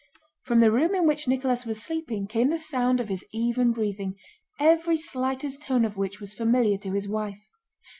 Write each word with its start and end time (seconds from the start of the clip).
From 0.41 0.61
the 0.61 0.71
room 0.71 0.95
in 0.95 1.05
which 1.05 1.27
Nicholas 1.27 1.63
was 1.63 1.83
sleeping 1.83 2.25
came 2.25 2.49
the 2.49 2.57
sound 2.57 2.99
of 2.99 3.07
his 3.07 3.23
even 3.31 3.71
breathing, 3.71 4.15
every 4.59 4.97
slightest 4.97 5.61
tone 5.61 5.85
of 5.85 5.95
which 5.95 6.19
was 6.19 6.33
familiar 6.33 6.77
to 6.79 6.93
his 6.93 7.07
wife. 7.07 7.37